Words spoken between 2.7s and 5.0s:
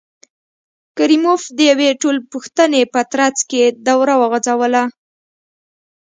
په ترڅ کې دوره وغځوله.